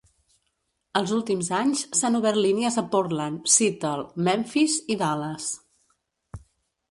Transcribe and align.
Els 0.99 1.11
últims 1.17 1.49
anys 1.57 1.83
s'han 1.99 2.19
obert 2.19 2.39
línies 2.45 2.79
a 2.81 2.85
Portland, 2.95 3.45
Seattle, 3.57 4.07
Memphis 4.29 4.79
i 4.95 4.95
Dallas. 5.03 5.51